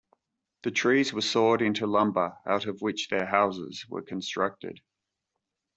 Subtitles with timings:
[0.63, 4.79] The trees were sawed into lumber out of which their houses were constructed.